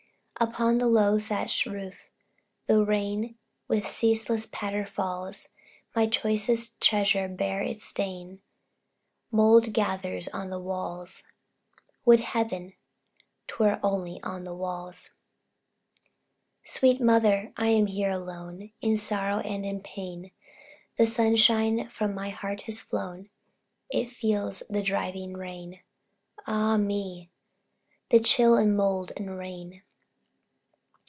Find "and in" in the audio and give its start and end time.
19.41-19.79